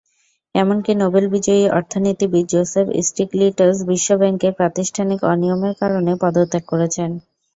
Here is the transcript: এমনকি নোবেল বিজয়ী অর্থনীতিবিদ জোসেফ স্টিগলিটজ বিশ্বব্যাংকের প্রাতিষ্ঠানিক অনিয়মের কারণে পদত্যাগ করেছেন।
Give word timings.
এমনকি 0.55 0.91
নোবেল 0.95 1.25
বিজয়ী 1.33 1.65
অর্থনীতিবিদ 1.77 2.45
জোসেফ 2.53 2.87
স্টিগলিটজ 3.07 3.77
বিশ্বব্যাংকের 3.89 4.57
প্রাতিষ্ঠানিক 4.59 5.19
অনিয়মের 5.25 5.73
কারণে 5.81 6.11
পদত্যাগ 6.21 6.63
করেছেন। 6.71 7.09